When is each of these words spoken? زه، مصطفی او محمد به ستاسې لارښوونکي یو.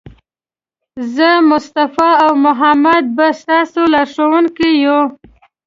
زه، 1.13 1.29
مصطفی 1.49 2.11
او 2.25 2.31
محمد 2.45 3.03
به 3.17 3.27
ستاسې 3.41 3.81
لارښوونکي 3.93 4.69
یو. 4.85 4.99